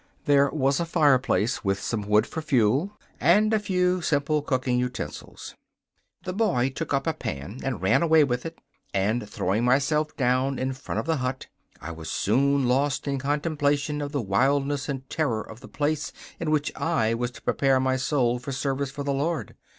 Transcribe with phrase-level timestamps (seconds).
[0.25, 5.53] There was a fireplace, with some wood for fuel, and a few simple cooking utensils.
[6.23, 8.57] The boy took up a pan and ran away with it,
[8.95, 11.45] and, throwing myself down in front of the hut,
[11.79, 16.49] I was soon lost in contemplation of the wildness and terror of the place in
[16.49, 19.55] which I was to prepare my soul for service of the Lord.